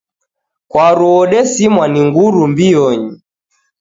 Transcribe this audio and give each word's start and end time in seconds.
Kwaru 0.69 1.05
odesimwa 1.21 1.85
ni 1.91 2.01
nguru 2.07 2.41
mbionyi. 2.51 3.11